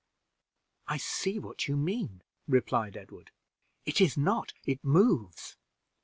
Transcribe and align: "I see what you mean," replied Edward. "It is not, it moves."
"I 0.87 0.97
see 0.97 1.37
what 1.37 1.67
you 1.67 1.77
mean," 1.77 2.23
replied 2.47 2.97
Edward. 2.97 3.29
"It 3.85 4.01
is 4.01 4.17
not, 4.17 4.51
it 4.65 4.83
moves." 4.83 5.57